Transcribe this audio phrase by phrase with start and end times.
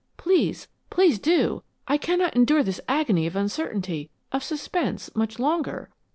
[0.17, 1.61] Please, please do!
[1.87, 5.91] I cannot endure this agony of uncertainty, of suspense, much longer!"